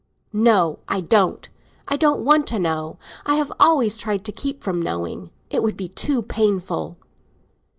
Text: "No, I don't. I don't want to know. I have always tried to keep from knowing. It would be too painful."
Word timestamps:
"No, 0.33 0.79
I 0.87 0.99
don't. 1.01 1.47
I 1.87 1.95
don't 1.95 2.21
want 2.21 2.47
to 2.47 2.57
know. 2.57 2.97
I 3.23 3.35
have 3.35 3.51
always 3.59 3.99
tried 3.99 4.25
to 4.25 4.31
keep 4.31 4.63
from 4.63 4.81
knowing. 4.81 5.29
It 5.51 5.61
would 5.61 5.77
be 5.77 5.89
too 5.89 6.23
painful." 6.23 6.97